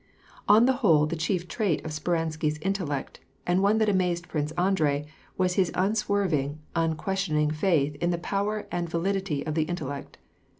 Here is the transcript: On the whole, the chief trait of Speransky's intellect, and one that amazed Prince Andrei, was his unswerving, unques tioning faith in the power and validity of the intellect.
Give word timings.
On 0.47 0.65
the 0.65 0.73
whole, 0.81 1.05
the 1.05 1.15
chief 1.15 1.47
trait 1.47 1.85
of 1.85 1.91
Speransky's 1.91 2.57
intellect, 2.63 3.19
and 3.45 3.61
one 3.61 3.77
that 3.77 3.87
amazed 3.87 4.27
Prince 4.27 4.51
Andrei, 4.53 5.05
was 5.37 5.53
his 5.53 5.71
unswerving, 5.75 6.57
unques 6.75 7.27
tioning 7.29 7.53
faith 7.53 7.93
in 7.97 8.09
the 8.09 8.17
power 8.17 8.65
and 8.71 8.89
validity 8.89 9.45
of 9.45 9.53
the 9.53 9.65
intellect. 9.65 10.17